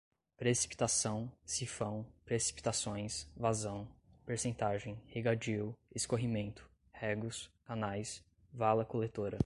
precipitação, 0.37 1.31
sifão, 1.45 2.05
precipitações, 2.25 3.27
vazão, 3.37 3.87
percentagem, 4.25 4.99
regadio, 5.07 5.75
escorrimento, 5.93 6.67
regos, 6.91 7.51
canais, 7.65 8.23
vala 8.51 8.83
coletora 8.85 9.37